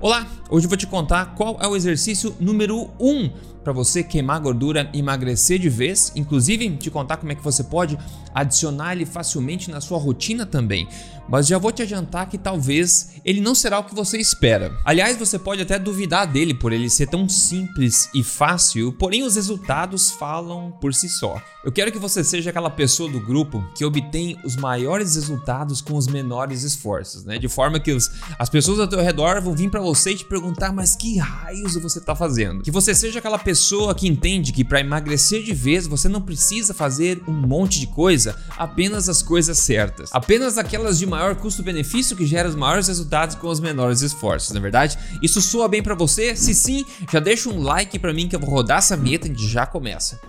Olá, 0.00 0.24
hoje 0.50 0.66
eu 0.66 0.68
vou 0.68 0.76
te 0.76 0.86
contar 0.86 1.34
qual 1.34 1.58
é 1.60 1.66
o 1.66 1.76
exercício 1.76 2.34
número 2.40 2.90
1 2.98 3.08
um 3.08 3.30
para 3.68 3.72
você 3.72 4.02
queimar 4.02 4.40
gordura 4.40 4.88
e 4.94 5.00
emagrecer 5.00 5.58
de 5.58 5.68
vez, 5.68 6.10
inclusive 6.16 6.76
te 6.76 6.90
contar 6.90 7.18
como 7.18 7.32
é 7.32 7.34
que 7.34 7.44
você 7.44 7.62
pode 7.62 7.98
adicionar 8.34 8.92
ele 8.92 9.04
facilmente 9.04 9.70
na 9.70 9.80
sua 9.80 9.98
rotina 9.98 10.46
também. 10.46 10.88
Mas 11.28 11.46
já 11.46 11.58
vou 11.58 11.70
te 11.70 11.82
adiantar 11.82 12.30
que 12.30 12.38
talvez 12.38 13.20
ele 13.22 13.40
não 13.40 13.54
será 13.54 13.78
o 13.78 13.84
que 13.84 13.94
você 13.94 14.16
espera. 14.16 14.74
Aliás, 14.84 15.18
você 15.18 15.38
pode 15.38 15.60
até 15.60 15.78
duvidar 15.78 16.26
dele 16.26 16.54
por 16.54 16.72
ele 16.72 16.88
ser 16.88 17.08
tão 17.08 17.28
simples 17.28 18.08
e 18.14 18.24
fácil, 18.24 18.92
porém 18.92 19.22
os 19.22 19.36
resultados 19.36 20.10
falam 20.10 20.72
por 20.80 20.94
si 20.94 21.08
só. 21.08 21.38
Eu 21.62 21.70
quero 21.70 21.92
que 21.92 21.98
você 21.98 22.24
seja 22.24 22.48
aquela 22.48 22.70
pessoa 22.70 23.10
do 23.10 23.20
grupo 23.20 23.62
que 23.76 23.84
obtém 23.84 24.38
os 24.42 24.56
maiores 24.56 25.16
resultados 25.16 25.82
com 25.82 25.96
os 25.96 26.08
menores 26.08 26.62
esforços, 26.62 27.24
né? 27.24 27.36
De 27.36 27.48
forma 27.48 27.78
que 27.78 27.92
os, 27.92 28.10
as 28.38 28.48
pessoas 28.48 28.80
ao 28.80 28.88
teu 28.88 29.02
redor 29.02 29.42
vão 29.42 29.54
vir 29.54 29.70
para 29.70 29.82
você 29.82 30.12
e 30.12 30.16
te 30.16 30.24
"Mas 30.72 30.96
que 30.96 31.18
raios 31.18 31.74
você 31.74 32.00
tá 32.00 32.14
fazendo?". 32.14 32.62
Que 32.62 32.70
você 32.70 32.94
seja 32.94 33.18
aquela 33.18 33.38
pessoa 33.38 33.94
que 33.94 34.08
entende 34.08 34.52
que 34.52 34.64
para 34.64 34.80
emagrecer 34.80 35.42
de 35.42 35.52
vez 35.52 35.86
você 35.86 36.08
não 36.08 36.20
precisa 36.20 36.74
fazer 36.74 37.22
um 37.26 37.32
monte 37.32 37.80
de 37.80 37.86
coisa, 37.86 38.36
apenas 38.56 39.08
as 39.08 39.22
coisas 39.22 39.58
certas. 39.58 40.10
Apenas 40.12 40.58
aquelas 40.58 40.98
de 40.98 41.06
maior 41.06 41.34
custo-benefício 41.36 42.16
que 42.16 42.26
gera 42.26 42.48
os 42.48 42.54
maiores 42.54 42.88
resultados 42.88 43.34
com 43.36 43.48
os 43.48 43.60
menores 43.60 44.02
esforços, 44.02 44.52
na 44.52 44.58
é 44.58 44.62
verdade? 44.62 44.98
Isso 45.22 45.40
soa 45.40 45.68
bem 45.68 45.82
para 45.82 45.94
você? 45.94 46.34
Se 46.36 46.54
sim, 46.54 46.84
já 47.10 47.20
deixa 47.20 47.48
um 47.48 47.62
like 47.62 47.98
para 47.98 48.12
mim 48.12 48.28
que 48.28 48.36
eu 48.36 48.40
vou 48.40 48.50
rodar 48.50 48.78
essa 48.78 48.96
meta 48.96 49.28
e 49.28 49.34
já 49.36 49.66
começa. 49.66 50.20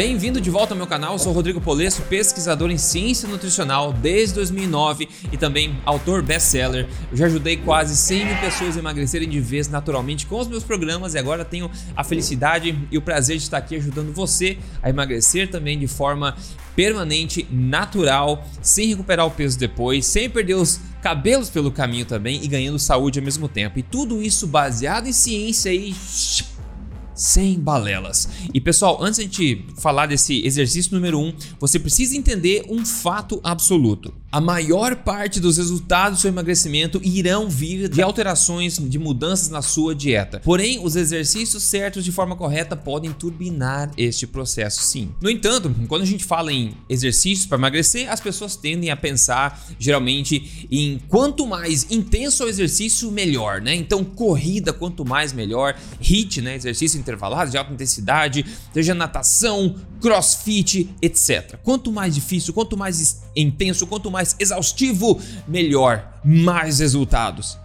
Bem-vindo 0.00 0.40
de 0.40 0.48
volta 0.48 0.72
ao 0.72 0.78
meu 0.78 0.86
canal, 0.86 1.12
eu 1.12 1.18
sou 1.18 1.30
Rodrigo 1.30 1.60
Polesso, 1.60 2.00
pesquisador 2.08 2.70
em 2.70 2.78
ciência 2.78 3.28
nutricional 3.28 3.92
desde 3.92 4.36
2009 4.36 5.06
e 5.30 5.36
também 5.36 5.78
autor 5.84 6.22
best-seller. 6.22 6.88
Eu 7.10 7.18
já 7.18 7.26
ajudei 7.26 7.58
quase 7.58 7.94
100 7.94 8.24
mil 8.24 8.36
pessoas 8.38 8.76
a 8.76 8.78
emagrecerem 8.78 9.28
de 9.28 9.38
vez 9.40 9.68
naturalmente 9.68 10.24
com 10.24 10.40
os 10.40 10.48
meus 10.48 10.64
programas 10.64 11.12
e 11.12 11.18
agora 11.18 11.44
tenho 11.44 11.70
a 11.94 12.02
felicidade 12.02 12.74
e 12.90 12.96
o 12.96 13.02
prazer 13.02 13.36
de 13.36 13.42
estar 13.42 13.58
aqui 13.58 13.76
ajudando 13.76 14.10
você 14.10 14.56
a 14.82 14.88
emagrecer 14.88 15.50
também 15.50 15.78
de 15.78 15.86
forma 15.86 16.34
permanente, 16.74 17.46
natural, 17.50 18.48
sem 18.62 18.88
recuperar 18.88 19.26
o 19.26 19.30
peso 19.30 19.58
depois, 19.58 20.06
sem 20.06 20.30
perder 20.30 20.54
os 20.54 20.80
cabelos 21.02 21.50
pelo 21.50 21.70
caminho 21.70 22.06
também 22.06 22.42
e 22.42 22.48
ganhando 22.48 22.78
saúde 22.78 23.18
ao 23.18 23.24
mesmo 23.26 23.48
tempo. 23.48 23.78
E 23.78 23.82
tudo 23.82 24.22
isso 24.22 24.46
baseado 24.46 25.06
em 25.06 25.12
ciência 25.12 25.70
e 25.70 25.94
sem 27.20 27.60
balelas. 27.60 28.28
E 28.52 28.60
pessoal, 28.60 29.02
antes 29.02 29.18
de 29.18 29.22
a 29.22 29.24
gente 29.24 29.66
falar 29.76 30.06
desse 30.06 30.44
exercício 30.44 30.94
número 30.94 31.18
1, 31.18 31.22
um, 31.22 31.34
você 31.58 31.78
precisa 31.78 32.16
entender 32.16 32.64
um 32.68 32.84
fato 32.84 33.38
absoluto. 33.44 34.12
A 34.32 34.40
maior 34.40 34.94
parte 34.94 35.40
dos 35.40 35.56
resultados 35.56 36.18
do 36.18 36.22
seu 36.22 36.28
emagrecimento 36.28 37.00
irão 37.02 37.50
vir 37.50 37.88
de 37.88 38.00
alterações, 38.00 38.78
de 38.78 38.96
mudanças 38.96 39.48
na 39.48 39.60
sua 39.60 39.92
dieta. 39.92 40.40
Porém, 40.44 40.78
os 40.80 40.94
exercícios 40.94 41.64
certos 41.64 42.04
de 42.04 42.12
forma 42.12 42.36
correta 42.36 42.76
podem 42.76 43.12
turbinar 43.12 43.90
este 43.96 44.28
processo, 44.28 44.82
sim. 44.82 45.12
No 45.20 45.28
entanto, 45.28 45.74
quando 45.88 46.02
a 46.02 46.06
gente 46.06 46.22
fala 46.22 46.52
em 46.52 46.76
exercícios 46.88 47.44
para 47.44 47.58
emagrecer, 47.58 48.08
as 48.08 48.20
pessoas 48.20 48.54
tendem 48.54 48.90
a 48.90 48.96
pensar 48.96 49.66
geralmente 49.80 50.68
em 50.70 51.00
quanto 51.08 51.44
mais 51.44 51.90
intenso 51.90 52.44
o 52.44 52.48
exercício, 52.48 53.10
melhor, 53.10 53.60
né? 53.60 53.74
Então, 53.74 54.04
corrida, 54.04 54.72
quanto 54.72 55.04
mais 55.04 55.32
melhor, 55.32 55.76
HIIT, 56.00 56.40
né? 56.40 56.54
Exercício 56.54 57.00
intervalado 57.00 57.50
de 57.50 57.58
alta 57.58 57.72
intensidade, 57.72 58.46
seja 58.72 58.94
natação, 58.94 59.74
crossfit, 60.00 60.88
etc. 61.02 61.58
Quanto 61.64 61.90
mais 61.90 62.14
difícil, 62.14 62.54
quanto 62.54 62.76
mais 62.76 63.22
intenso, 63.36 63.86
quanto 63.86 64.10
mais 64.10 64.19
exaustivo, 64.38 65.20
melhor, 65.46 66.04
mais 66.24 66.78
resultados. 66.78 67.58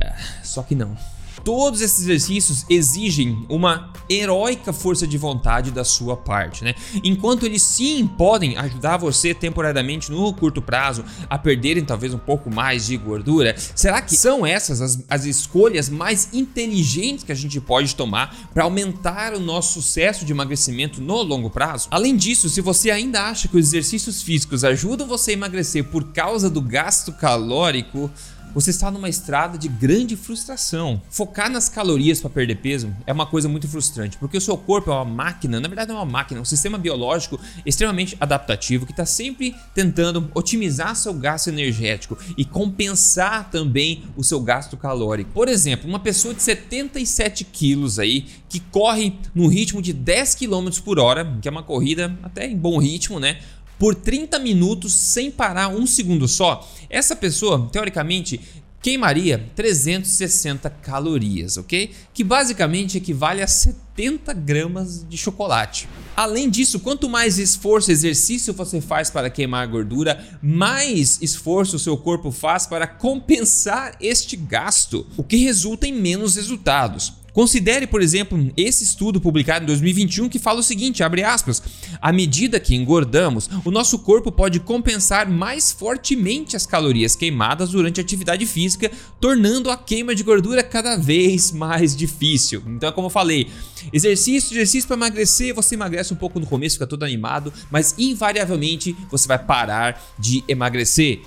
É, 0.00 0.12
só 0.42 0.62
que 0.62 0.74
não. 0.74 0.96
Todos 1.44 1.82
esses 1.82 2.00
exercícios 2.00 2.64
exigem 2.70 3.44
uma 3.50 3.92
heróica 4.08 4.72
força 4.72 5.06
de 5.06 5.18
vontade 5.18 5.70
da 5.70 5.84
sua 5.84 6.16
parte, 6.16 6.64
né? 6.64 6.74
Enquanto 7.02 7.44
eles 7.44 7.62
sim 7.62 8.06
podem 8.06 8.56
ajudar 8.56 8.96
você 8.96 9.34
temporariamente 9.34 10.10
no 10.10 10.32
curto 10.32 10.62
prazo 10.62 11.04
a 11.28 11.38
perderem 11.38 11.84
talvez 11.84 12.14
um 12.14 12.18
pouco 12.18 12.50
mais 12.50 12.86
de 12.86 12.96
gordura, 12.96 13.54
será 13.74 14.00
que 14.00 14.16
são 14.16 14.46
essas 14.46 14.80
as, 14.80 15.04
as 15.08 15.24
escolhas 15.24 15.88
mais 15.88 16.28
inteligentes 16.32 17.24
que 17.24 17.32
a 17.32 17.36
gente 17.36 17.60
pode 17.60 17.94
tomar 17.94 18.50
para 18.52 18.64
aumentar 18.64 19.34
o 19.34 19.40
nosso 19.40 19.82
sucesso 19.82 20.24
de 20.24 20.32
emagrecimento 20.32 21.00
no 21.00 21.22
longo 21.22 21.50
prazo? 21.50 21.88
Além 21.90 22.16
disso, 22.16 22.48
se 22.48 22.60
você 22.60 22.90
ainda 22.90 23.22
acha 23.22 23.48
que 23.48 23.56
os 23.56 23.66
exercícios 23.66 24.22
físicos 24.22 24.64
ajudam 24.64 25.06
você 25.06 25.32
a 25.32 25.34
emagrecer 25.34 25.84
por 25.84 26.12
causa 26.12 26.48
do 26.48 26.60
gasto 26.60 27.12
calórico, 27.12 28.10
você 28.54 28.70
está 28.70 28.90
numa 28.90 29.08
estrada 29.08 29.58
de 29.58 29.68
grande 29.68 30.16
frustração. 30.16 31.02
Focar 31.10 31.50
nas 31.50 31.68
calorias 31.68 32.20
para 32.20 32.30
perder 32.30 32.56
peso 32.56 32.94
é 33.06 33.12
uma 33.12 33.26
coisa 33.26 33.48
muito 33.48 33.66
frustrante, 33.66 34.16
porque 34.16 34.36
o 34.36 34.40
seu 34.40 34.56
corpo 34.56 34.90
é 34.90 34.94
uma 34.94 35.04
máquina, 35.04 35.58
na 35.58 35.66
verdade 35.66 35.90
é 35.90 35.94
uma 35.94 36.04
máquina, 36.04 36.40
um 36.40 36.44
sistema 36.44 36.78
biológico 36.78 37.40
extremamente 37.66 38.16
adaptativo 38.20 38.86
que 38.86 38.92
está 38.92 39.04
sempre 39.04 39.54
tentando 39.74 40.30
otimizar 40.34 40.94
seu 40.94 41.12
gasto 41.12 41.48
energético 41.48 42.16
e 42.38 42.44
compensar 42.44 43.50
também 43.50 44.04
o 44.16 44.22
seu 44.22 44.40
gasto 44.40 44.76
calórico. 44.76 45.30
Por 45.32 45.48
exemplo, 45.48 45.88
uma 45.88 45.98
pessoa 45.98 46.32
de 46.32 46.42
77 46.42 47.44
quilos 47.44 47.98
aí 47.98 48.26
que 48.48 48.60
corre 48.60 49.18
no 49.34 49.48
ritmo 49.48 49.82
de 49.82 49.92
10 49.92 50.36
km 50.36 50.68
por 50.84 51.00
hora, 51.00 51.36
que 51.42 51.48
é 51.48 51.50
uma 51.50 51.62
corrida 51.62 52.16
até 52.22 52.46
em 52.46 52.56
bom 52.56 52.78
ritmo, 52.78 53.18
né? 53.18 53.40
Por 53.84 53.94
30 53.94 54.38
minutos 54.38 54.94
sem 54.94 55.30
parar 55.30 55.68
um 55.68 55.86
segundo 55.86 56.26
só, 56.26 56.66
essa 56.88 57.14
pessoa, 57.14 57.68
teoricamente, 57.70 58.40
queimaria 58.80 59.50
360 59.54 60.70
calorias, 60.70 61.58
ok? 61.58 61.90
Que 62.14 62.24
basicamente 62.24 62.96
equivale 62.96 63.42
a 63.42 63.46
70 63.46 64.32
gramas 64.32 65.06
de 65.06 65.18
chocolate. 65.18 65.86
Além 66.16 66.48
disso, 66.48 66.80
quanto 66.80 67.10
mais 67.10 67.38
esforço 67.38 67.90
e 67.90 67.92
exercício 67.92 68.54
você 68.54 68.80
faz 68.80 69.10
para 69.10 69.28
queimar 69.28 69.68
gordura, 69.68 70.38
mais 70.40 71.20
esforço 71.20 71.76
o 71.76 71.78
seu 71.78 71.98
corpo 71.98 72.30
faz 72.30 72.66
para 72.66 72.86
compensar 72.86 73.98
este 74.00 74.34
gasto, 74.34 75.06
o 75.14 75.22
que 75.22 75.36
resulta 75.36 75.86
em 75.86 75.92
menos 75.92 76.36
resultados. 76.36 77.12
Considere, 77.34 77.84
por 77.84 78.00
exemplo, 78.00 78.38
esse 78.56 78.84
estudo 78.84 79.20
publicado 79.20 79.64
em 79.64 79.66
2021 79.66 80.28
que 80.28 80.38
fala 80.38 80.60
o 80.60 80.62
seguinte, 80.62 81.02
abre 81.02 81.24
aspas, 81.24 81.60
à 82.00 82.12
medida 82.12 82.60
que 82.60 82.76
engordamos, 82.76 83.50
o 83.64 83.72
nosso 83.72 83.98
corpo 83.98 84.30
pode 84.30 84.60
compensar 84.60 85.28
mais 85.28 85.72
fortemente 85.72 86.54
as 86.54 86.64
calorias 86.64 87.16
queimadas 87.16 87.70
durante 87.70 88.00
a 88.00 88.04
atividade 88.04 88.46
física, 88.46 88.88
tornando 89.20 89.68
a 89.68 89.76
queima 89.76 90.14
de 90.14 90.22
gordura 90.22 90.62
cada 90.62 90.96
vez 90.96 91.50
mais 91.50 91.96
difícil. 91.96 92.62
Então, 92.68 92.92
como 92.92 93.08
eu 93.08 93.10
falei, 93.10 93.50
exercício, 93.92 94.54
exercício 94.54 94.86
para 94.86 94.96
emagrecer, 94.96 95.52
você 95.52 95.74
emagrece 95.74 96.14
um 96.14 96.16
pouco 96.16 96.38
no 96.38 96.46
começo, 96.46 96.76
fica 96.76 96.86
todo 96.86 97.02
animado, 97.02 97.52
mas 97.68 97.96
invariavelmente 97.98 98.96
você 99.10 99.26
vai 99.26 99.40
parar 99.40 100.00
de 100.16 100.44
emagrecer 100.46 101.20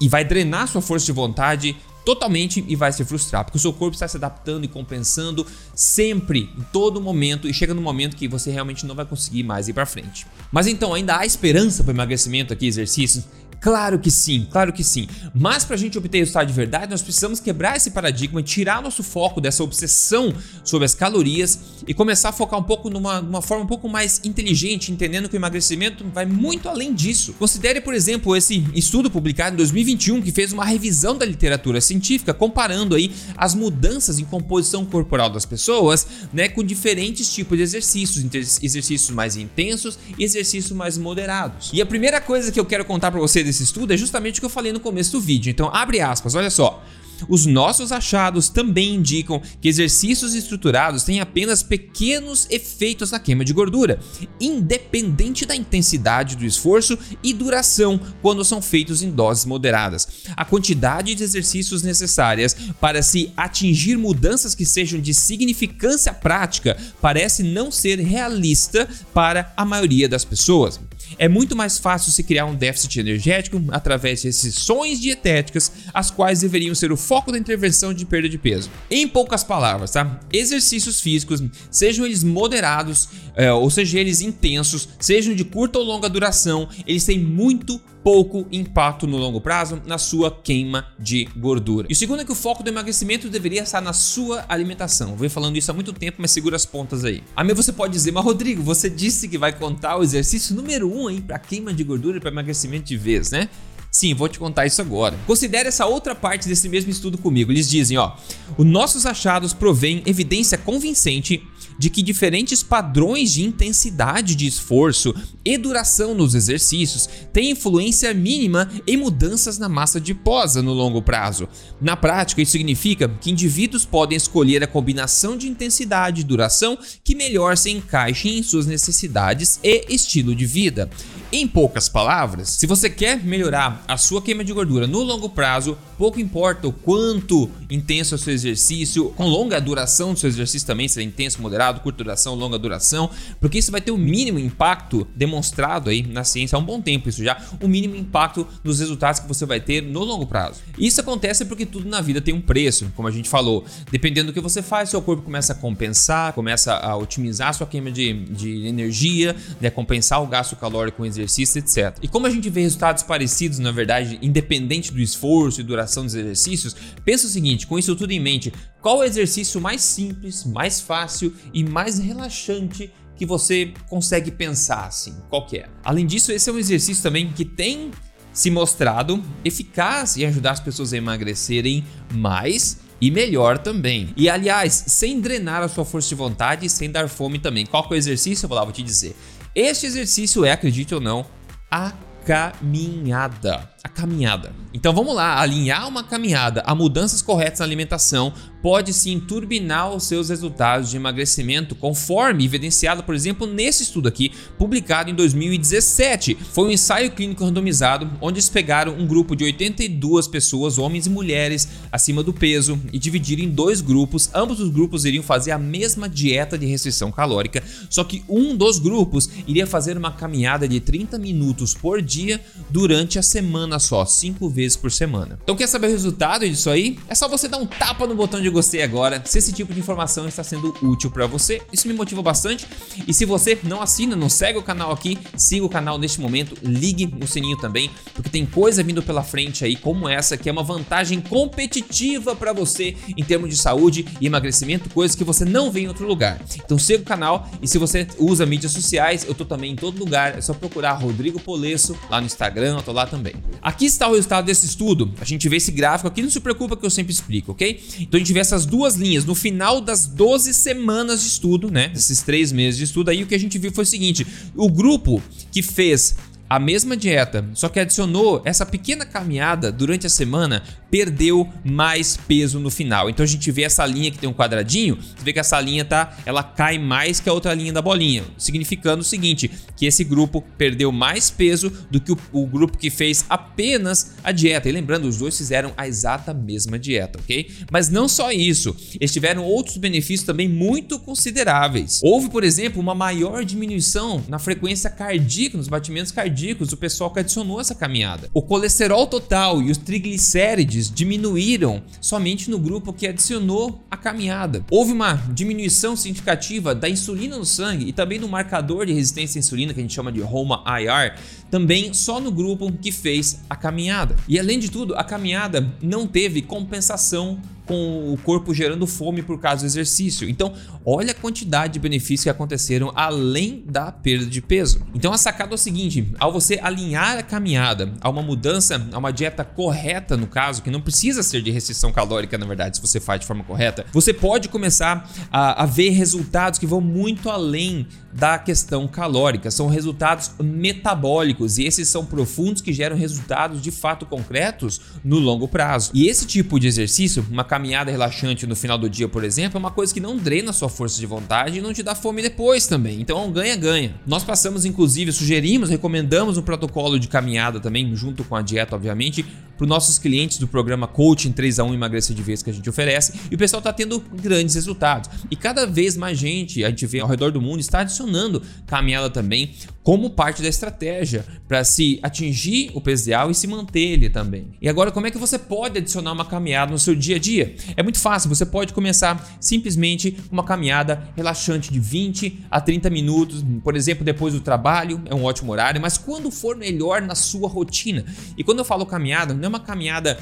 e 0.00 0.08
vai 0.08 0.24
drenar 0.24 0.66
sua 0.66 0.82
força 0.82 1.06
de 1.06 1.12
vontade 1.12 1.76
totalmente 2.06 2.64
e 2.68 2.76
vai 2.76 2.92
se 2.92 3.04
frustrar, 3.04 3.44
porque 3.44 3.58
o 3.58 3.60
seu 3.60 3.72
corpo 3.72 3.94
está 3.94 4.06
se 4.06 4.16
adaptando 4.16 4.64
e 4.64 4.68
compensando 4.68 5.44
sempre, 5.74 6.48
em 6.56 6.62
todo 6.72 7.00
momento, 7.00 7.48
e 7.48 7.52
chega 7.52 7.74
no 7.74 7.82
momento 7.82 8.16
que 8.16 8.28
você 8.28 8.48
realmente 8.52 8.86
não 8.86 8.94
vai 8.94 9.04
conseguir 9.04 9.42
mais 9.42 9.66
ir 9.66 9.72
para 9.72 9.84
frente. 9.84 10.24
Mas 10.52 10.68
então, 10.68 10.94
ainda 10.94 11.18
há 11.18 11.26
esperança 11.26 11.82
para 11.82 11.92
emagrecimento 11.92 12.52
aqui, 12.52 12.68
exercícios? 12.68 13.24
Claro 13.66 13.98
que 13.98 14.12
sim, 14.12 14.46
claro 14.48 14.72
que 14.72 14.84
sim. 14.84 15.08
Mas 15.34 15.64
para 15.64 15.74
a 15.74 15.76
gente 15.76 15.98
obter 15.98 16.18
resultado 16.18 16.46
de 16.46 16.52
verdade, 16.52 16.88
nós 16.88 17.02
precisamos 17.02 17.40
quebrar 17.40 17.76
esse 17.76 17.90
paradigma, 17.90 18.40
tirar 18.40 18.80
nosso 18.80 19.02
foco 19.02 19.40
dessa 19.40 19.64
obsessão 19.64 20.32
sobre 20.62 20.84
as 20.84 20.94
calorias 20.94 21.58
e 21.84 21.92
começar 21.92 22.28
a 22.28 22.32
focar 22.32 22.60
um 22.60 22.62
pouco 22.62 22.88
numa, 22.88 23.20
numa 23.20 23.42
forma 23.42 23.64
um 23.64 23.66
pouco 23.66 23.88
mais 23.88 24.20
inteligente, 24.22 24.92
entendendo 24.92 25.28
que 25.28 25.34
o 25.34 25.36
emagrecimento 25.36 26.06
vai 26.14 26.24
muito 26.24 26.68
além 26.68 26.94
disso. 26.94 27.32
Considere, 27.32 27.80
por 27.80 27.92
exemplo, 27.92 28.36
esse 28.36 28.64
estudo 28.72 29.10
publicado 29.10 29.54
em 29.54 29.56
2021 29.56 30.22
que 30.22 30.30
fez 30.30 30.52
uma 30.52 30.64
revisão 30.64 31.18
da 31.18 31.26
literatura 31.26 31.80
científica 31.80 32.32
comparando 32.32 32.94
aí 32.94 33.12
as 33.36 33.52
mudanças 33.52 34.20
em 34.20 34.24
composição 34.24 34.86
corporal 34.86 35.28
das 35.28 35.44
pessoas, 35.44 36.06
né, 36.32 36.48
com 36.48 36.62
diferentes 36.62 37.34
tipos 37.34 37.58
de 37.58 37.64
exercícios, 37.64 38.24
exercícios 38.62 39.10
mais 39.10 39.36
intensos 39.36 39.98
e 40.16 40.22
exercícios 40.22 40.70
mais 40.70 40.96
moderados. 40.96 41.70
E 41.72 41.82
a 41.82 41.86
primeira 41.86 42.20
coisa 42.20 42.52
que 42.52 42.60
eu 42.60 42.64
quero 42.64 42.84
contar 42.84 43.10
para 43.10 43.18
você 43.18 43.42
desse 43.42 43.55
estudo 43.62 43.92
é 43.92 43.96
justamente 43.96 44.38
o 44.38 44.40
que 44.40 44.46
eu 44.46 44.50
falei 44.50 44.72
no 44.72 44.80
começo 44.80 45.12
do 45.12 45.20
vídeo. 45.20 45.50
Então, 45.50 45.70
abre 45.72 46.00
aspas, 46.00 46.34
olha 46.34 46.50
só. 46.50 46.82
os 47.28 47.46
nossos 47.46 47.92
achados 47.92 48.48
também 48.48 48.94
indicam 48.94 49.40
que 49.60 49.68
exercícios 49.68 50.34
estruturados 50.34 51.02
têm 51.02 51.20
apenas 51.20 51.62
pequenos 51.62 52.46
efeitos 52.50 53.10
na 53.10 53.18
queima 53.18 53.44
de 53.44 53.52
gordura, 53.52 53.98
independente 54.40 55.46
da 55.46 55.56
intensidade 55.56 56.36
do 56.36 56.44
esforço 56.44 56.98
e 57.22 57.32
duração 57.32 58.00
quando 58.20 58.44
são 58.44 58.60
feitos 58.60 59.02
em 59.02 59.10
doses 59.10 59.44
moderadas. 59.44 60.06
A 60.36 60.44
quantidade 60.44 61.14
de 61.14 61.24
exercícios 61.24 61.82
necessárias 61.82 62.54
para 62.80 63.02
se 63.02 63.32
atingir 63.36 63.96
mudanças 63.96 64.54
que 64.54 64.66
sejam 64.66 65.00
de 65.00 65.14
significância 65.14 66.12
prática 66.12 66.76
parece 67.00 67.42
não 67.42 67.70
ser 67.70 67.98
realista 67.98 68.88
para 69.14 69.52
a 69.56 69.64
maioria 69.64 70.08
das 70.08 70.24
pessoas. 70.24 70.80
É 71.18 71.28
muito 71.28 71.56
mais 71.56 71.78
fácil 71.78 72.12
se 72.12 72.22
criar 72.22 72.46
um 72.46 72.54
déficit 72.54 73.00
energético 73.00 73.62
através 73.70 74.20
de 74.20 74.28
restrições 74.28 75.00
dietéticas, 75.00 75.72
as 75.92 76.10
quais 76.10 76.40
deveriam 76.40 76.74
ser 76.74 76.92
o 76.92 76.96
foco 76.96 77.32
da 77.32 77.38
intervenção 77.38 77.92
de 77.92 78.04
perda 78.04 78.28
de 78.28 78.38
peso. 78.38 78.70
Em 78.90 79.06
poucas 79.06 79.42
palavras, 79.42 79.90
tá? 79.92 80.20
Exercícios 80.32 81.00
físicos, 81.00 81.42
sejam 81.70 82.04
eles 82.04 82.22
moderados, 82.22 83.08
é, 83.34 83.52
ou 83.52 83.70
seja 83.70 83.98
eles 83.98 84.20
intensos, 84.20 84.88
sejam 84.98 85.34
de 85.34 85.44
curta 85.44 85.78
ou 85.78 85.84
longa 85.84 86.08
duração, 86.08 86.68
eles 86.86 87.04
têm 87.04 87.18
muito 87.18 87.80
pouco 88.02 88.46
impacto 88.52 89.06
no 89.06 89.16
longo 89.16 89.40
prazo 89.40 89.82
na 89.84 89.98
sua 89.98 90.30
queima 90.30 90.86
de 90.98 91.24
gordura. 91.36 91.86
E 91.90 91.92
o 91.92 91.96
segundo 91.96 92.22
é 92.22 92.24
que 92.24 92.32
o 92.32 92.36
foco 92.36 92.62
do 92.62 92.68
emagrecimento 92.68 93.28
deveria 93.28 93.62
estar 93.62 93.80
na 93.80 93.92
sua 93.92 94.44
alimentação. 94.48 95.10
Eu 95.10 95.16
venho 95.16 95.30
falando 95.30 95.56
isso 95.56 95.70
há 95.70 95.74
muito 95.74 95.92
tempo, 95.92 96.18
mas 96.20 96.30
segura 96.30 96.56
as 96.56 96.64
pontas 96.64 97.04
aí. 97.04 97.22
A 97.34 97.42
mim 97.42 97.52
você 97.52 97.72
pode 97.72 97.92
dizer, 97.92 98.12
mas 98.12 98.24
Rodrigo, 98.24 98.62
você 98.62 98.88
disse 98.88 99.28
que 99.28 99.36
vai 99.36 99.52
contar 99.52 99.96
o 99.96 100.02
exercício 100.02 100.54
número 100.54 100.88
1 100.88 101.02
um 101.02 101.08
aí 101.08 101.20
para 101.20 101.38
queima 101.38 101.72
de 101.72 101.82
gordura 101.82 102.18
e 102.18 102.20
para 102.20 102.30
emagrecimento 102.30 102.84
de 102.84 102.96
vez, 102.96 103.30
né? 103.30 103.48
Sim, 103.90 104.12
vou 104.12 104.28
te 104.28 104.38
contar 104.38 104.66
isso 104.66 104.82
agora. 104.82 105.18
Considere 105.26 105.68
essa 105.68 105.86
outra 105.86 106.14
parte 106.14 106.46
desse 106.46 106.68
mesmo 106.68 106.90
estudo 106.90 107.16
comigo. 107.16 107.50
Eles 107.50 107.66
dizem, 107.66 107.96
ó, 107.96 108.14
os 108.58 108.66
nossos 108.66 109.06
achados 109.06 109.54
provêm 109.54 110.02
evidência 110.04 110.58
convincente 110.58 111.42
de 111.78 111.90
que 111.90 112.02
diferentes 112.02 112.62
padrões 112.62 113.32
de 113.32 113.42
intensidade 113.42 114.34
de 114.34 114.46
esforço 114.46 115.14
e 115.44 115.56
duração 115.58 116.14
nos 116.14 116.34
exercícios 116.34 117.08
têm 117.32 117.50
influência 117.50 118.12
mínima 118.12 118.70
em 118.86 118.96
mudanças 118.96 119.58
na 119.58 119.68
massa 119.68 119.98
adiposa 119.98 120.62
no 120.62 120.72
longo 120.72 121.02
prazo. 121.02 121.48
Na 121.80 121.96
prática, 121.96 122.42
isso 122.42 122.52
significa 122.52 123.08
que 123.20 123.30
indivíduos 123.30 123.84
podem 123.84 124.16
escolher 124.16 124.62
a 124.62 124.66
combinação 124.66 125.36
de 125.36 125.48
intensidade 125.48 126.20
e 126.20 126.24
duração 126.24 126.78
que 127.04 127.14
melhor 127.14 127.56
se 127.56 127.70
encaixe 127.70 128.28
em 128.28 128.42
suas 128.42 128.66
necessidades 128.66 129.58
e 129.62 129.86
estilo 129.88 130.34
de 130.34 130.46
vida. 130.46 130.88
Em 131.32 131.46
poucas 131.46 131.88
palavras, 131.88 132.50
se 132.50 132.66
você 132.66 132.88
quer 132.88 133.22
melhorar 133.22 133.84
a 133.88 133.96
sua 133.96 134.22
queima 134.22 134.44
de 134.44 134.52
gordura 134.52 134.86
no 134.86 135.02
longo 135.02 135.28
prazo, 135.28 135.76
pouco 135.98 136.20
importa 136.20 136.68
o 136.68 136.72
quanto 136.72 137.50
intenso 137.68 138.14
é 138.14 138.16
o 138.16 138.18
seu 138.18 138.32
exercício, 138.32 139.10
com 139.16 139.26
longa 139.26 139.60
duração 139.60 140.12
do 140.12 140.18
seu 140.18 140.28
exercício 140.28 140.66
também, 140.66 140.86
se 140.86 141.00
é 141.00 141.02
intenso, 141.02 141.42
moderado, 141.42 141.65
curta 141.74 142.02
duração, 142.02 142.34
longa 142.34 142.58
duração, 142.58 143.10
porque 143.40 143.58
isso 143.58 143.72
vai 143.72 143.80
ter 143.80 143.90
o 143.90 143.98
mínimo 143.98 144.38
impacto 144.38 145.06
demonstrado 145.14 145.90
aí 145.90 146.02
na 146.02 146.24
ciência 146.24 146.56
há 146.56 146.58
um 146.58 146.64
bom 146.64 146.80
tempo 146.80 147.08
isso 147.08 147.22
já, 147.22 147.40
o 147.60 147.68
mínimo 147.68 147.96
impacto 147.96 148.46
nos 148.62 148.80
resultados 148.80 149.20
que 149.20 149.28
você 149.28 149.44
vai 149.46 149.60
ter 149.60 149.82
no 149.82 150.04
longo 150.04 150.26
prazo. 150.26 150.60
Isso 150.78 151.00
acontece 151.00 151.44
porque 151.44 151.66
tudo 151.66 151.88
na 151.88 152.00
vida 152.00 152.20
tem 152.20 152.34
um 152.34 152.40
preço, 152.40 152.90
como 152.94 153.08
a 153.08 153.10
gente 153.10 153.28
falou. 153.28 153.64
Dependendo 153.90 154.28
do 154.28 154.32
que 154.32 154.40
você 154.40 154.62
faz, 154.62 154.90
seu 154.90 155.02
corpo 155.02 155.22
começa 155.22 155.52
a 155.52 155.56
compensar, 155.56 156.32
começa 156.32 156.74
a 156.74 156.96
otimizar 156.96 157.54
sua 157.54 157.66
queima 157.66 157.90
de, 157.90 158.12
de 158.26 158.66
energia, 158.66 159.34
né, 159.60 159.70
compensar 159.70 160.22
o 160.22 160.26
gasto 160.26 160.56
calórico 160.56 160.98
com 160.98 161.06
exercício, 161.06 161.58
etc. 161.58 161.96
E 162.02 162.08
como 162.08 162.26
a 162.26 162.30
gente 162.30 162.48
vê 162.48 162.62
resultados 162.62 163.02
parecidos, 163.02 163.58
na 163.58 163.72
verdade, 163.72 164.18
independente 164.22 164.92
do 164.92 165.00
esforço 165.00 165.60
e 165.60 165.64
duração 165.64 166.04
dos 166.04 166.14
exercícios, 166.14 166.76
pensa 167.04 167.26
o 167.26 167.30
seguinte, 167.30 167.66
com 167.66 167.78
isso 167.78 167.94
tudo 167.96 168.12
em 168.12 168.20
mente, 168.20 168.52
qual 168.80 168.98
o 168.98 169.04
exercício 169.04 169.60
mais 169.60 169.82
simples, 169.82 170.44
mais 170.44 170.80
fácil 170.80 171.34
e 171.56 171.64
mais 171.64 171.98
relaxante 171.98 172.92
que 173.16 173.24
você 173.24 173.72
consegue 173.88 174.30
pensar 174.30 174.84
assim? 174.84 175.16
Qual 175.30 175.46
que 175.46 175.56
é? 175.56 175.70
Além 175.82 176.06
disso, 176.06 176.30
esse 176.30 176.50
é 176.50 176.52
um 176.52 176.58
exercício 176.58 177.02
também 177.02 177.32
que 177.32 177.46
tem 177.46 177.90
se 178.30 178.50
mostrado 178.50 179.24
eficaz 179.42 180.18
em 180.18 180.26
ajudar 180.26 180.50
as 180.50 180.60
pessoas 180.60 180.92
a 180.92 180.98
emagrecerem 180.98 181.82
mais 182.12 182.80
e 183.00 183.10
melhor 183.10 183.56
também. 183.56 184.12
E 184.18 184.28
aliás, 184.28 184.84
sem 184.88 185.18
drenar 185.18 185.62
a 185.62 185.68
sua 185.68 185.86
força 185.86 186.10
de 186.10 186.14
vontade 186.14 186.66
e 186.66 186.68
sem 186.68 186.90
dar 186.90 187.08
fome 187.08 187.38
também. 187.38 187.64
Qual 187.64 187.88
que 187.88 187.94
é 187.94 187.96
o 187.96 187.98
exercício? 187.98 188.44
Eu 188.44 188.48
vou 188.50 188.58
lá, 188.58 188.62
vou 188.62 188.72
te 188.72 188.82
dizer. 188.82 189.16
Este 189.54 189.86
exercício 189.86 190.44
é, 190.44 190.52
acredite 190.52 190.94
ou 190.94 191.00
não, 191.00 191.24
a 191.70 191.94
caminhada. 192.26 193.70
A 193.86 193.88
caminhada. 193.88 194.52
Então 194.74 194.92
vamos 194.92 195.14
lá, 195.14 195.40
alinhar 195.40 195.86
uma 195.86 196.02
caminhada 196.02 196.60
a 196.66 196.74
mudanças 196.74 197.22
corretas 197.22 197.60
na 197.60 197.64
alimentação 197.64 198.32
pode 198.60 198.92
sim 198.92 199.20
turbinar 199.20 199.94
os 199.94 200.02
seus 200.02 200.28
resultados 200.28 200.90
de 200.90 200.96
emagrecimento, 200.96 201.76
conforme 201.76 202.44
evidenciado, 202.44 203.04
por 203.04 203.14
exemplo, 203.14 203.46
nesse 203.46 203.84
estudo 203.84 204.08
aqui, 204.08 204.32
publicado 204.58 205.08
em 205.08 205.14
2017. 205.14 206.36
Foi 206.52 206.66
um 206.66 206.70
ensaio 206.72 207.12
clínico 207.12 207.44
randomizado, 207.44 208.10
onde 208.20 208.38
eles 208.38 208.48
pegaram 208.48 208.92
um 208.98 209.06
grupo 209.06 209.36
de 209.36 209.44
82 209.44 210.26
pessoas, 210.26 210.78
homens 210.78 211.06
e 211.06 211.10
mulheres, 211.10 211.68
acima 211.92 212.24
do 212.24 212.32
peso, 212.32 212.76
e 212.92 212.98
dividiram 212.98 213.44
em 213.44 213.48
dois 213.48 213.80
grupos. 213.80 214.28
Ambos 214.34 214.58
os 214.58 214.68
grupos 214.68 215.04
iriam 215.04 215.22
fazer 215.22 215.52
a 215.52 215.58
mesma 215.58 216.08
dieta 216.08 216.58
de 216.58 216.66
restrição 216.66 217.12
calórica, 217.12 217.62
só 217.88 218.02
que 218.02 218.24
um 218.28 218.56
dos 218.56 218.80
grupos 218.80 219.30
iria 219.46 219.66
fazer 219.66 219.96
uma 219.96 220.10
caminhada 220.10 220.66
de 220.66 220.80
30 220.80 221.18
minutos 221.18 221.72
por 221.72 222.02
dia 222.02 222.40
durante 222.68 223.16
a 223.16 223.22
semana 223.22 223.75
só, 223.78 224.04
5 224.04 224.48
vezes 224.48 224.76
por 224.76 224.90
semana. 224.90 225.38
Então 225.42 225.56
quer 225.56 225.66
saber 225.66 225.88
o 225.88 225.90
resultado 225.90 226.48
disso 226.48 226.70
aí? 226.70 226.98
É 227.08 227.14
só 227.14 227.28
você 227.28 227.48
dar 227.48 227.58
um 227.58 227.66
tapa 227.66 228.06
no 228.06 228.14
botão 228.14 228.40
de 228.40 228.48
gostei 228.50 228.82
agora, 228.82 229.22
se 229.24 229.38
esse 229.38 229.52
tipo 229.52 229.72
de 229.72 229.80
informação 229.80 230.26
está 230.26 230.42
sendo 230.42 230.74
útil 230.82 231.10
para 231.10 231.26
você. 231.26 231.60
Isso 231.72 231.88
me 231.88 231.94
motiva 231.94 232.22
bastante. 232.22 232.66
E 233.06 233.12
se 233.12 233.24
você 233.24 233.58
não 233.62 233.82
assina, 233.82 234.16
não 234.16 234.28
segue 234.28 234.58
o 234.58 234.62
canal 234.62 234.92
aqui, 234.92 235.18
siga 235.36 235.64
o 235.64 235.68
canal 235.68 235.98
neste 235.98 236.20
momento, 236.20 236.56
ligue 236.62 237.12
o 237.22 237.26
sininho 237.26 237.56
também, 237.56 237.90
porque 238.14 238.28
tem 238.28 238.46
coisa 238.46 238.82
vindo 238.82 239.02
pela 239.02 239.22
frente 239.22 239.64
aí 239.64 239.76
como 239.76 240.08
essa 240.08 240.36
que 240.36 240.48
é 240.48 240.52
uma 240.52 240.62
vantagem 240.62 241.20
competitiva 241.20 242.34
para 242.34 242.52
você 242.52 242.96
em 243.16 243.24
termos 243.24 243.50
de 243.50 243.56
saúde 243.56 244.06
e 244.20 244.26
emagrecimento, 244.26 244.90
coisas 244.90 245.16
que 245.16 245.24
você 245.24 245.44
não 245.44 245.70
vê 245.70 245.80
em 245.80 245.88
outro 245.88 246.06
lugar. 246.06 246.40
Então 246.64 246.78
siga 246.78 247.02
o 247.02 247.06
canal 247.06 247.48
e 247.62 247.68
se 247.68 247.78
você 247.78 248.06
usa 248.18 248.46
mídias 248.46 248.72
sociais, 248.72 249.24
eu 249.26 249.34
tô 249.34 249.44
também 249.44 249.72
em 249.72 249.76
todo 249.76 249.98
lugar, 249.98 250.38
é 250.38 250.40
só 250.40 250.54
procurar 250.54 250.94
Rodrigo 250.94 251.40
Polesso 251.40 251.96
lá 252.10 252.20
no 252.20 252.26
Instagram, 252.26 252.76
eu 252.76 252.82
tô 252.82 252.92
lá 252.92 253.06
também. 253.06 253.34
Aqui 253.66 253.86
está 253.86 254.06
o 254.06 254.14
resultado 254.14 254.44
desse 254.44 254.64
estudo. 254.64 255.12
A 255.20 255.24
gente 255.24 255.48
vê 255.48 255.56
esse 255.56 255.72
gráfico 255.72 256.06
aqui, 256.06 256.22
não 256.22 256.30
se 256.30 256.38
preocupa 256.38 256.76
que 256.76 256.86
eu 256.86 256.90
sempre 256.90 257.12
explico, 257.12 257.50
ok? 257.50 257.82
Então 257.98 258.16
a 258.16 258.18
gente 258.18 258.32
vê 258.32 258.38
essas 258.38 258.64
duas 258.64 258.94
linhas 258.94 259.24
no 259.24 259.34
final 259.34 259.80
das 259.80 260.06
12 260.06 260.54
semanas 260.54 261.20
de 261.20 261.26
estudo, 261.26 261.68
né? 261.68 261.88
Desses 261.88 262.22
três 262.22 262.52
meses 262.52 262.78
de 262.78 262.84
estudo, 262.84 263.08
aí 263.08 263.24
o 263.24 263.26
que 263.26 263.34
a 263.34 263.38
gente 263.38 263.58
viu 263.58 263.72
foi 263.72 263.82
o 263.82 263.86
seguinte: 263.86 264.24
o 264.54 264.70
grupo 264.70 265.20
que 265.50 265.62
fez 265.64 266.14
a 266.48 266.58
mesma 266.58 266.96
dieta, 266.96 267.44
só 267.54 267.68
que 267.68 267.80
adicionou 267.80 268.40
essa 268.44 268.64
pequena 268.64 269.04
caminhada 269.04 269.72
durante 269.72 270.06
a 270.06 270.10
semana, 270.10 270.62
perdeu 270.88 271.48
mais 271.64 272.16
peso 272.16 272.60
no 272.60 272.70
final. 272.70 273.10
Então 273.10 273.24
a 273.24 273.26
gente 273.26 273.50
vê 273.50 273.62
essa 273.62 273.84
linha 273.84 274.10
que 274.10 274.18
tem 274.18 274.28
um 274.28 274.32
quadradinho, 274.32 274.96
você 274.96 275.24
vê 275.24 275.32
que 275.32 275.40
essa 275.40 275.60
linha 275.60 275.84
tá, 275.84 276.16
ela 276.24 276.44
cai 276.44 276.78
mais 276.78 277.18
que 277.18 277.28
a 277.28 277.32
outra 277.32 277.52
linha 277.52 277.72
da 277.72 277.82
bolinha, 277.82 278.24
significando 278.38 279.02
o 279.02 279.04
seguinte, 279.04 279.50
que 279.76 279.86
esse 279.86 280.04
grupo 280.04 280.42
perdeu 280.56 280.92
mais 280.92 281.30
peso 281.30 281.70
do 281.90 282.00
que 282.00 282.12
o, 282.12 282.18
o 282.32 282.46
grupo 282.46 282.78
que 282.78 282.90
fez 282.90 283.24
apenas 283.28 284.14
a 284.22 284.30
dieta. 284.30 284.68
E 284.68 284.72
lembrando, 284.72 285.08
os 285.08 285.18
dois 285.18 285.36
fizeram 285.36 285.72
a 285.76 285.88
exata 285.88 286.32
mesma 286.32 286.78
dieta, 286.78 287.18
ok? 287.18 287.50
Mas 287.70 287.88
não 287.88 288.08
só 288.08 288.30
isso, 288.30 288.74
eles 289.00 289.12
tiveram 289.12 289.44
outros 289.44 289.76
benefícios 289.76 290.26
também 290.26 290.48
muito 290.48 290.98
consideráveis. 291.00 292.00
Houve, 292.02 292.30
por 292.30 292.44
exemplo, 292.44 292.80
uma 292.80 292.94
maior 292.94 293.44
diminuição 293.44 294.22
na 294.28 294.38
frequência 294.38 294.88
cardíaca, 294.88 295.58
nos 295.58 295.68
batimentos 295.68 296.12
cardíacos 296.12 296.35
cardíacos 296.36 296.70
o 296.70 296.76
pessoal 296.76 297.10
que 297.10 297.20
adicionou 297.20 297.58
essa 297.58 297.74
caminhada. 297.74 298.28
O 298.34 298.42
colesterol 298.42 299.06
total 299.06 299.62
e 299.62 299.70
os 299.70 299.78
triglicérides 299.78 300.90
diminuíram 300.90 301.82
somente 301.98 302.50
no 302.50 302.58
grupo 302.58 302.92
que 302.92 303.06
adicionou 303.06 303.80
a 303.90 303.96
caminhada. 303.96 304.62
Houve 304.70 304.92
uma 304.92 305.14
diminuição 305.32 305.96
significativa 305.96 306.74
da 306.74 306.90
insulina 306.90 307.38
no 307.38 307.46
sangue 307.46 307.88
e 307.88 307.92
também 307.92 308.20
do 308.20 308.28
marcador 308.28 308.84
de 308.84 308.92
resistência 308.92 309.38
à 309.38 309.40
insulina, 309.40 309.72
que 309.72 309.80
a 309.80 309.82
gente 309.82 309.94
chama 309.94 310.12
de 310.12 310.20
HOMA 310.20 310.62
IR, 310.78 311.14
também 311.50 311.94
só 311.94 312.20
no 312.20 312.30
grupo 312.30 312.70
que 312.70 312.92
fez 312.92 313.40
a 313.48 313.56
caminhada. 313.56 314.14
E 314.28 314.38
além 314.38 314.58
de 314.58 314.70
tudo, 314.70 314.94
a 314.94 315.02
caminhada 315.02 315.74
não 315.80 316.06
teve 316.06 316.42
compensação 316.42 317.40
com 317.66 318.12
o 318.12 318.16
corpo 318.18 318.54
gerando 318.54 318.86
fome 318.86 319.22
por 319.22 319.38
causa 319.40 319.62
do 319.62 319.66
exercício. 319.66 320.28
Então, 320.28 320.54
olha 320.84 321.10
a 321.10 321.14
quantidade 321.14 321.74
de 321.74 321.78
benefícios 321.78 322.24
que 322.24 322.30
aconteceram 322.30 322.92
além 322.94 323.64
da 323.66 323.90
perda 323.90 324.26
de 324.26 324.40
peso. 324.40 324.80
Então, 324.94 325.12
a 325.12 325.18
sacada 325.18 325.52
é 325.52 325.56
o 325.56 325.58
seguinte: 325.58 326.12
ao 326.18 326.32
você 326.32 326.58
alinhar 326.62 327.18
a 327.18 327.22
caminhada 327.22 327.92
a 328.00 328.08
uma 328.08 328.22
mudança, 328.22 328.88
a 328.92 328.98
uma 328.98 329.12
dieta 329.12 329.44
correta, 329.44 330.16
no 330.16 330.26
caso, 330.26 330.62
que 330.62 330.70
não 330.70 330.80
precisa 330.80 331.22
ser 331.22 331.42
de 331.42 331.50
restrição 331.50 331.92
calórica, 331.92 332.38
na 332.38 332.46
verdade, 332.46 332.76
se 332.76 332.82
você 332.82 333.00
faz 333.00 333.20
de 333.20 333.26
forma 333.26 333.44
correta, 333.44 333.84
você 333.92 334.12
pode 334.12 334.48
começar 334.48 335.10
a, 335.30 335.62
a 335.62 335.66
ver 335.66 335.90
resultados 335.90 336.58
que 336.58 336.66
vão 336.66 336.80
muito 336.80 337.28
além 337.28 337.86
da 338.12 338.38
questão 338.38 338.88
calórica, 338.88 339.50
são 339.50 339.68
resultados 339.68 340.30
metabólicos 340.40 341.58
e 341.58 341.64
esses 341.64 341.88
são 341.88 342.04
profundos 342.04 342.62
que 342.62 342.72
geram 342.72 342.96
resultados 342.96 343.60
de 343.60 343.70
fato 343.70 344.06
concretos 344.06 344.80
no 345.04 345.18
longo 345.18 345.46
prazo. 345.46 345.90
E 345.92 346.08
esse 346.08 346.26
tipo 346.26 346.58
de 346.58 346.66
exercício, 346.66 347.26
uma 347.30 347.44
caminhada 347.56 347.90
relaxante 347.90 348.46
no 348.46 348.54
final 348.54 348.76
do 348.76 348.88
dia, 348.88 349.08
por 349.08 349.24
exemplo, 349.24 349.56
é 349.56 349.58
uma 349.58 349.70
coisa 349.70 349.92
que 349.92 349.98
não 349.98 350.18
drena 350.18 350.52
sua 350.52 350.68
força 350.68 351.00
de 351.00 351.06
vontade 351.06 351.58
e 351.58 351.62
não 351.62 351.72
te 351.72 351.82
dá 351.82 351.94
fome 351.94 352.20
depois 352.20 352.66
também. 352.66 353.00
Então 353.00 353.18
é 353.18 353.22
um 353.22 353.32
ganha-ganha. 353.32 353.94
Nós 354.06 354.22
passamos, 354.22 354.66
inclusive, 354.66 355.10
sugerimos, 355.10 355.70
recomendamos 355.70 356.36
um 356.36 356.42
protocolo 356.42 357.00
de 357.00 357.08
caminhada 357.08 357.58
também, 357.58 357.96
junto 357.96 358.22
com 358.24 358.36
a 358.36 358.42
dieta, 358.42 358.76
obviamente, 358.76 359.22
para 359.56 359.64
os 359.64 359.68
nossos 359.68 359.98
clientes 359.98 360.36
do 360.36 360.46
programa 360.46 360.86
Coaching 360.86 361.32
3 361.32 361.60
a 361.60 361.64
1 361.64 361.72
Emagrecer 361.72 362.14
de 362.14 362.22
Vez 362.22 362.42
que 362.42 362.50
a 362.50 362.52
gente 362.52 362.68
oferece. 362.68 363.18
E 363.30 363.34
o 363.34 363.38
pessoal 363.38 363.60
está 363.60 363.72
tendo 363.72 364.00
grandes 364.00 364.54
resultados. 364.54 365.08
E 365.30 365.34
cada 365.34 365.66
vez 365.66 365.96
mais 365.96 366.18
gente, 366.18 366.62
a 366.62 366.68
gente 366.68 366.84
vê 366.86 367.00
ao 367.00 367.08
redor 367.08 367.32
do 367.32 367.40
mundo, 367.40 367.60
está 367.60 367.80
adicionando 367.80 368.42
caminhada 368.66 369.08
também 369.08 369.54
como 369.86 370.10
parte 370.10 370.42
da 370.42 370.48
estratégia 370.48 371.24
para 371.46 371.62
se 371.62 372.00
atingir 372.02 372.72
o 372.74 372.80
peso 372.80 373.04
ideal 373.04 373.30
e 373.30 373.34
se 373.34 373.46
manter 373.46 373.78
ele 373.78 374.10
também. 374.10 374.48
E 374.60 374.68
agora, 374.68 374.90
como 374.90 375.06
é 375.06 375.12
que 375.12 375.16
você 375.16 375.38
pode 375.38 375.78
adicionar 375.78 376.10
uma 376.10 376.24
caminhada 376.24 376.72
no 376.72 376.78
seu 376.78 376.92
dia 376.92 377.14
a 377.14 377.18
dia? 377.20 377.45
É 377.76 377.82
muito 377.82 377.98
fácil, 377.98 378.28
você 378.28 378.44
pode 378.44 378.72
começar 378.72 379.36
simplesmente 379.40 380.16
uma 380.30 380.44
caminhada 380.44 381.08
relaxante 381.16 381.72
de 381.72 381.78
20 381.78 382.46
a 382.50 382.60
30 382.60 382.90
minutos, 382.90 383.44
por 383.62 383.76
exemplo, 383.76 384.04
depois 384.04 384.34
do 384.34 384.40
trabalho, 384.40 385.00
é 385.06 385.14
um 385.14 385.24
ótimo 385.24 385.52
horário, 385.52 385.80
mas 385.80 385.98
quando 385.98 386.30
for 386.30 386.56
melhor 386.56 387.02
na 387.02 387.14
sua 387.14 387.48
rotina. 387.48 388.04
E 388.36 388.44
quando 388.44 388.58
eu 388.58 388.64
falo 388.64 388.86
caminhada, 388.86 389.34
não 389.34 389.44
é 389.44 389.48
uma 389.48 389.60
caminhada 389.60 390.18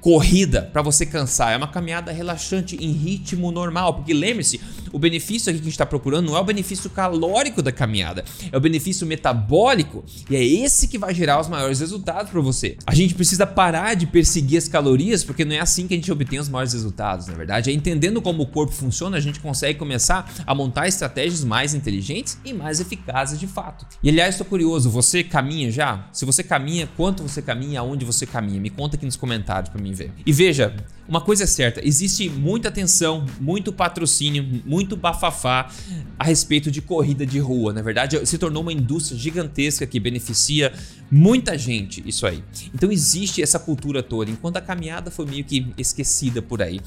corrida 0.00 0.62
para 0.72 0.82
você 0.82 1.04
cansar, 1.04 1.52
é 1.52 1.56
uma 1.56 1.66
caminhada 1.66 2.12
relaxante 2.12 2.76
em 2.76 2.92
ritmo 2.92 3.50
normal, 3.50 3.94
porque 3.94 4.14
lembre-se, 4.14 4.60
o 4.96 4.98
benefício 4.98 5.50
aqui 5.50 5.58
que 5.58 5.64
a 5.64 5.66
gente 5.66 5.74
está 5.74 5.84
procurando 5.84 6.24
não 6.28 6.36
é 6.38 6.40
o 6.40 6.44
benefício 6.44 6.88
calórico 6.88 7.60
da 7.60 7.70
caminhada, 7.70 8.24
é 8.50 8.56
o 8.56 8.60
benefício 8.60 9.06
metabólico 9.06 10.02
e 10.30 10.34
é 10.34 10.42
esse 10.42 10.88
que 10.88 10.96
vai 10.96 11.14
gerar 11.14 11.38
os 11.38 11.48
maiores 11.48 11.80
resultados 11.80 12.30
para 12.30 12.40
você. 12.40 12.78
A 12.86 12.94
gente 12.94 13.14
precisa 13.14 13.46
parar 13.46 13.92
de 13.92 14.06
perseguir 14.06 14.56
as 14.56 14.68
calorias, 14.68 15.22
porque 15.22 15.44
não 15.44 15.54
é 15.54 15.60
assim 15.60 15.86
que 15.86 15.92
a 15.92 15.98
gente 15.98 16.10
obtém 16.10 16.38
os 16.38 16.48
maiores 16.48 16.72
resultados, 16.72 17.26
na 17.26 17.34
verdade. 17.34 17.68
É 17.68 17.74
entendendo 17.74 18.22
como 18.22 18.44
o 18.44 18.46
corpo 18.46 18.72
funciona, 18.72 19.18
a 19.18 19.20
gente 19.20 19.38
consegue 19.38 19.78
começar 19.78 20.32
a 20.46 20.54
montar 20.54 20.88
estratégias 20.88 21.44
mais 21.44 21.74
inteligentes 21.74 22.38
e 22.42 22.54
mais 22.54 22.80
eficazes 22.80 23.38
de 23.38 23.46
fato. 23.46 23.86
E 24.02 24.08
aliás, 24.08 24.36
estou 24.36 24.46
curioso, 24.46 24.88
você 24.88 25.22
caminha 25.22 25.70
já? 25.70 26.08
Se 26.10 26.24
você 26.24 26.42
caminha, 26.42 26.88
quanto 26.96 27.22
você 27.22 27.42
caminha, 27.42 27.80
aonde 27.80 28.06
você 28.06 28.24
caminha? 28.24 28.58
Me 28.58 28.70
conta 28.70 28.96
aqui 28.96 29.04
nos 29.04 29.16
comentários 29.16 29.68
para 29.68 29.82
mim 29.82 29.92
ver. 29.92 30.10
E 30.24 30.32
veja, 30.32 30.74
uma 31.08 31.20
coisa 31.20 31.44
é 31.44 31.46
certa, 31.46 31.86
existe 31.86 32.28
muita 32.28 32.68
atenção, 32.68 33.24
muito 33.38 33.72
patrocínio, 33.72 34.44
muito 34.64 34.85
bafafá 34.94 35.70
a 36.18 36.24
respeito 36.24 36.70
de 36.70 36.82
corrida 36.82 37.24
de 37.24 37.38
rua. 37.38 37.72
Na 37.72 37.80
verdade, 37.80 38.24
se 38.26 38.36
tornou 38.36 38.62
uma 38.62 38.72
indústria 38.72 39.18
gigantesca 39.18 39.86
que 39.86 39.98
beneficia 39.98 40.72
muita 41.10 41.56
gente 41.56 42.02
isso 42.06 42.26
aí. 42.26 42.42
Então 42.74 42.90
existe 42.90 43.42
essa 43.42 43.58
cultura 43.58 44.02
toda, 44.02 44.30
enquanto 44.30 44.56
a 44.56 44.60
caminhada 44.60 45.10
foi 45.10 45.26
meio 45.26 45.44
que 45.44 45.72
esquecida 45.78 46.42
por 46.42 46.60
aí. 46.62 46.80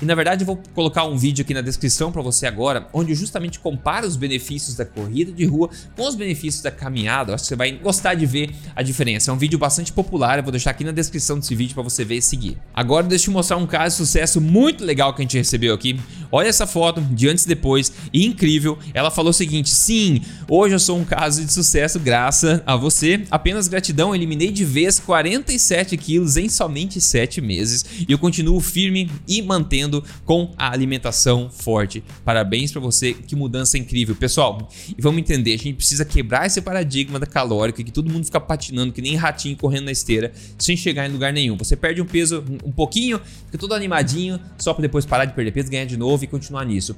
E 0.00 0.04
na 0.04 0.14
verdade 0.14 0.42
eu 0.42 0.46
vou 0.46 0.62
colocar 0.74 1.04
um 1.04 1.16
vídeo 1.16 1.42
aqui 1.42 1.52
na 1.52 1.60
descrição 1.60 2.10
para 2.10 2.22
você 2.22 2.46
agora, 2.46 2.88
onde 2.92 3.12
eu 3.12 3.16
justamente 3.16 3.58
compara 3.58 4.06
os 4.06 4.16
benefícios 4.16 4.76
da 4.76 4.84
corrida 4.84 5.30
de 5.32 5.44
rua 5.44 5.70
com 5.94 6.06
os 6.06 6.14
benefícios 6.14 6.62
da 6.62 6.70
caminhada. 6.70 7.34
acho 7.34 7.44
que 7.44 7.48
você 7.48 7.56
vai 7.56 7.72
gostar 7.72 8.14
de 8.14 8.26
ver 8.26 8.54
a 8.74 8.82
diferença. 8.82 9.30
É 9.30 9.34
um 9.34 9.38
vídeo 9.38 9.58
bastante 9.58 9.92
popular, 9.92 10.38
eu 10.38 10.42
vou 10.42 10.52
deixar 10.52 10.70
aqui 10.70 10.84
na 10.84 10.92
descrição 10.92 11.38
desse 11.38 11.54
vídeo 11.54 11.74
para 11.74 11.82
você 11.82 12.04
ver 12.04 12.16
e 12.16 12.22
seguir. 12.22 12.58
Agora 12.74 13.06
deixa 13.06 13.28
eu 13.28 13.34
mostrar 13.34 13.56
um 13.56 13.66
caso 13.66 13.96
de 13.96 14.06
sucesso 14.06 14.40
muito 14.40 14.84
legal 14.84 15.14
que 15.14 15.20
a 15.20 15.24
gente 15.24 15.36
recebeu 15.36 15.74
aqui. 15.74 16.00
Olha 16.32 16.48
essa 16.48 16.66
foto 16.66 17.00
de 17.00 17.28
antes 17.36 17.44
e 17.44 17.48
depois, 17.48 17.92
e 18.12 18.24
incrível. 18.24 18.78
Ela 18.94 19.10
falou 19.10 19.30
o 19.30 19.34
seguinte: 19.34 19.68
"Sim, 19.68 20.22
hoje 20.48 20.74
eu 20.74 20.78
sou 20.80 20.98
um 20.98 21.04
caso 21.04 21.44
de 21.44 21.52
sucesso 21.52 22.00
graças 22.00 22.62
a 22.66 22.74
você. 22.74 23.22
Apenas 23.30 23.68
gratidão, 23.68 24.14
eliminei 24.14 24.50
de 24.50 24.64
vez 24.64 24.98
47 24.98 25.96
quilos 25.96 26.36
em 26.36 26.48
somente 26.48 27.00
7 27.00 27.40
meses 27.40 27.84
e 28.08 28.10
eu 28.10 28.18
continuo 28.18 28.58
firme 28.60 29.10
e 29.28 29.42
mantendo 29.42 30.02
com 30.24 30.52
a 30.56 30.72
alimentação 30.72 31.50
forte. 31.50 32.02
Parabéns 32.24 32.72
para 32.72 32.80
você, 32.80 33.12
que 33.12 33.36
mudança 33.36 33.76
incrível. 33.76 34.16
Pessoal, 34.16 34.68
e 34.96 35.00
vamos 35.02 35.20
entender, 35.20 35.52
a 35.52 35.58
gente 35.58 35.74
precisa 35.74 36.04
quebrar 36.04 36.46
esse 36.46 36.60
paradigma 36.62 37.18
da 37.18 37.26
calórica 37.26 37.82
que 37.82 37.92
todo 37.92 38.10
mundo 38.10 38.24
fica 38.24 38.40
patinando 38.40 38.92
que 38.92 39.02
nem 39.02 39.14
ratinho 39.16 39.56
correndo 39.56 39.86
na 39.86 39.92
esteira 39.92 40.32
sem 40.58 40.76
chegar 40.76 41.08
em 41.08 41.12
lugar 41.12 41.32
nenhum. 41.32 41.56
Você 41.56 41.76
perde 41.76 42.00
um 42.00 42.06
peso 42.06 42.42
um 42.64 42.72
pouquinho, 42.72 43.20
fica 43.46 43.58
todo 43.58 43.74
animadinho, 43.74 44.40
só 44.58 44.72
para 44.72 44.82
depois 44.82 45.04
parar 45.04 45.24
de 45.24 45.34
perder 45.34 45.52
peso, 45.52 45.70
ganhar 45.70 45.84
de 45.84 45.96
novo 45.96 46.24
e 46.24 46.26
continuar 46.26 46.64
nisso. 46.64 46.96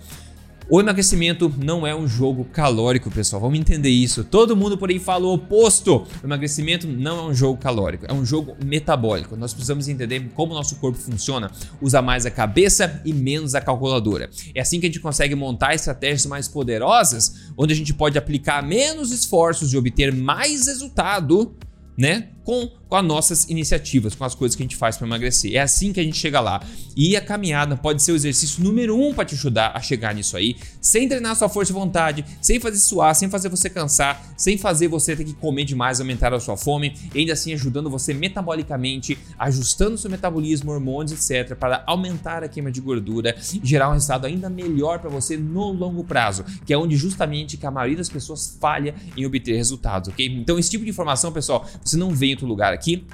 O 0.70 0.78
emagrecimento 0.78 1.50
não 1.64 1.86
é 1.86 1.96
um 1.96 2.06
jogo 2.06 2.44
calórico, 2.44 3.10
pessoal. 3.10 3.40
Vamos 3.40 3.58
entender 3.58 3.88
isso. 3.88 4.22
Todo 4.22 4.54
mundo 4.54 4.76
por 4.76 4.90
aí 4.90 4.98
fala 4.98 5.24
o 5.24 5.32
oposto. 5.32 6.06
O 6.22 6.26
emagrecimento 6.26 6.86
não 6.86 7.20
é 7.20 7.22
um 7.30 7.34
jogo 7.34 7.58
calórico, 7.58 8.04
é 8.06 8.12
um 8.12 8.22
jogo 8.22 8.54
metabólico. 8.62 9.34
Nós 9.34 9.54
precisamos 9.54 9.88
entender 9.88 10.28
como 10.34 10.52
o 10.52 10.54
nosso 10.54 10.76
corpo 10.76 10.98
funciona. 10.98 11.50
Usa 11.80 12.02
mais 12.02 12.26
a 12.26 12.30
cabeça 12.30 13.00
e 13.02 13.14
menos 13.14 13.54
a 13.54 13.62
calculadora. 13.62 14.28
É 14.54 14.60
assim 14.60 14.78
que 14.78 14.84
a 14.84 14.90
gente 14.90 15.00
consegue 15.00 15.34
montar 15.34 15.74
estratégias 15.74 16.26
mais 16.26 16.46
poderosas, 16.48 17.50
onde 17.56 17.72
a 17.72 17.76
gente 17.76 17.94
pode 17.94 18.18
aplicar 18.18 18.62
menos 18.62 19.10
esforços 19.10 19.72
e 19.72 19.76
obter 19.78 20.12
mais 20.12 20.66
resultado, 20.66 21.56
né? 21.96 22.28
Com 22.48 22.78
com 22.88 22.96
as 22.96 23.04
nossas 23.04 23.44
iniciativas, 23.48 24.14
com 24.14 24.24
as 24.24 24.34
coisas 24.34 24.56
que 24.56 24.62
a 24.62 24.64
gente 24.64 24.76
faz 24.76 24.96
para 24.96 25.06
emagrecer. 25.06 25.54
É 25.54 25.60
assim 25.60 25.92
que 25.92 26.00
a 26.00 26.02
gente 26.02 26.16
chega 26.16 26.40
lá. 26.40 26.62
E 26.96 27.16
a 27.16 27.20
caminhada 27.20 27.76
pode 27.76 28.02
ser 28.02 28.12
o 28.12 28.16
exercício 28.16 28.64
número 28.64 28.98
um 28.98 29.12
para 29.12 29.24
te 29.24 29.34
ajudar 29.34 29.72
a 29.74 29.80
chegar 29.80 30.14
nisso 30.14 30.36
aí, 30.36 30.56
sem 30.80 31.08
treinar 31.08 31.36
sua 31.36 31.48
força 31.48 31.70
e 31.70 31.74
vontade, 31.74 32.24
sem 32.40 32.58
fazer 32.58 32.78
suar, 32.78 33.14
sem 33.14 33.28
fazer 33.28 33.48
você 33.48 33.70
cansar, 33.70 34.34
sem 34.36 34.58
fazer 34.58 34.88
você 34.88 35.14
ter 35.14 35.24
que 35.24 35.34
comer 35.34 35.64
demais, 35.64 36.00
aumentar 36.00 36.32
a 36.32 36.40
sua 36.40 36.56
fome, 36.56 36.94
e 37.14 37.20
ainda 37.20 37.34
assim 37.34 37.52
ajudando 37.52 37.88
você 37.90 38.12
metabolicamente, 38.12 39.16
ajustando 39.38 39.98
seu 39.98 40.10
metabolismo, 40.10 40.72
hormônios, 40.72 41.12
etc, 41.12 41.54
para 41.56 41.84
aumentar 41.86 42.42
a 42.42 42.48
queima 42.48 42.72
de 42.72 42.80
gordura 42.80 43.36
e 43.54 43.60
gerar 43.62 43.90
um 43.90 43.92
resultado 43.92 44.26
ainda 44.26 44.48
melhor 44.48 44.98
para 44.98 45.10
você 45.10 45.36
no 45.36 45.70
longo 45.70 46.02
prazo, 46.02 46.44
que 46.66 46.72
é 46.72 46.78
onde 46.78 46.96
justamente 46.96 47.56
que 47.56 47.66
a 47.66 47.70
maioria 47.70 47.98
das 47.98 48.08
pessoas 48.08 48.56
falha 48.60 48.94
em 49.16 49.24
obter 49.24 49.56
resultados, 49.56 50.08
ok? 50.08 50.26
Então 50.26 50.58
esse 50.58 50.70
tipo 50.70 50.84
de 50.84 50.90
informação, 50.90 51.30
pessoal, 51.30 51.68
você 51.84 51.96
não 51.96 52.10
vê 52.10 52.34
outro 52.38 52.46
lugar 52.46 52.72
aqui 52.72 53.04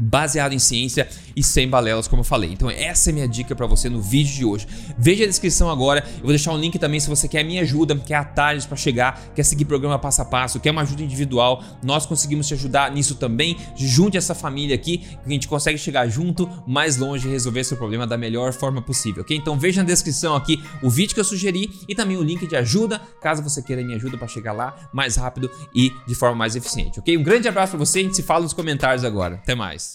baseado 0.00 0.54
em 0.54 0.58
ciência 0.58 1.08
e 1.36 1.42
sem 1.42 1.68
balelas, 1.68 2.08
como 2.08 2.20
eu 2.20 2.24
falei. 2.24 2.52
Então 2.52 2.70
essa 2.70 3.10
é 3.10 3.12
a 3.12 3.14
minha 3.14 3.28
dica 3.28 3.54
para 3.54 3.66
você 3.66 3.88
no 3.88 4.00
vídeo 4.00 4.34
de 4.34 4.44
hoje. 4.44 4.66
Veja 4.98 5.24
a 5.24 5.26
descrição 5.26 5.70
agora, 5.70 6.04
eu 6.16 6.22
vou 6.22 6.30
deixar 6.30 6.52
um 6.52 6.58
link 6.58 6.78
também 6.78 6.98
se 6.98 7.08
você 7.08 7.28
quer 7.28 7.44
minha 7.44 7.62
ajuda, 7.62 7.94
quer 7.96 8.14
atalhos 8.14 8.64
para 8.64 8.76
chegar, 8.76 9.20
quer 9.34 9.42
seguir 9.42 9.66
programa 9.66 9.98
passo 9.98 10.22
a 10.22 10.24
passo, 10.24 10.58
quer 10.58 10.70
uma 10.70 10.82
ajuda 10.82 11.02
individual, 11.02 11.62
nós 11.82 12.06
conseguimos 12.06 12.48
te 12.48 12.54
ajudar 12.54 12.90
nisso 12.90 13.14
também. 13.14 13.56
Junte 13.76 14.16
essa 14.16 14.34
família 14.34 14.74
aqui, 14.74 14.98
que 14.98 15.18
a 15.26 15.28
gente 15.30 15.46
consegue 15.46 15.78
chegar 15.78 16.08
junto, 16.08 16.48
mais 16.66 16.96
longe 16.96 17.28
e 17.28 17.30
resolver 17.30 17.62
seu 17.64 17.76
problema 17.76 18.06
da 18.06 18.16
melhor 18.16 18.52
forma 18.52 18.80
possível, 18.80 19.22
ok? 19.22 19.36
Então 19.36 19.58
veja 19.58 19.82
na 19.82 19.86
descrição 19.86 20.34
aqui 20.34 20.62
o 20.82 20.88
vídeo 20.88 21.14
que 21.14 21.20
eu 21.20 21.24
sugeri 21.24 21.70
e 21.88 21.94
também 21.94 22.16
o 22.16 22.22
link 22.22 22.46
de 22.46 22.56
ajuda, 22.56 23.00
caso 23.20 23.42
você 23.42 23.62
queira 23.62 23.82
minha 23.82 23.96
ajuda 23.96 24.16
para 24.16 24.28
chegar 24.28 24.52
lá 24.52 24.74
mais 24.92 25.16
rápido 25.16 25.50
e 25.74 25.92
de 26.06 26.14
forma 26.14 26.36
mais 26.36 26.56
eficiente, 26.56 26.98
ok? 26.98 27.16
Um 27.16 27.22
grande 27.22 27.48
abraço 27.48 27.70
para 27.70 27.78
você, 27.78 28.00
a 28.00 28.02
gente 28.02 28.16
se 28.16 28.22
fala 28.22 28.42
nos 28.42 28.52
comentários 28.52 29.04
agora. 29.04 29.36
Até 29.36 29.54
mais. 29.54 29.89